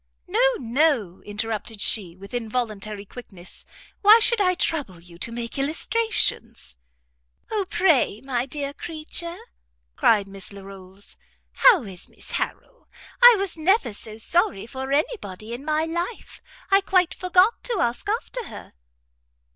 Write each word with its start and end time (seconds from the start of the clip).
"No, 0.27 0.53
no," 0.57 1.21
interrupted 1.27 1.79
she, 1.79 2.15
with 2.15 2.33
involuntary 2.33 3.05
quickness, 3.05 3.63
"why 4.01 4.19
should 4.19 4.41
I 4.41 4.55
trouble 4.55 4.99
you 4.99 5.19
to 5.19 5.31
make 5.31 5.59
illustrations?" 5.59 6.75
"O 7.51 7.67
pray, 7.69 8.19
my 8.19 8.47
dear 8.47 8.73
creature," 8.73 9.37
cried 9.95 10.27
Miss 10.27 10.51
Larolles, 10.51 11.17
"how 11.53 11.83
is 11.83 12.07
Mrs 12.07 12.31
Harrel? 12.31 12.87
I 13.21 13.35
was 13.37 13.55
never 13.57 13.93
so 13.93 14.17
sorry 14.17 14.65
for 14.65 14.91
any 14.91 15.17
body 15.17 15.53
in 15.53 15.63
my 15.63 15.85
life. 15.85 16.41
I 16.71 16.81
quite 16.81 17.13
forgot 17.13 17.63
to 17.65 17.77
ask 17.79 18.09
after 18.09 18.45
her." 18.45 18.73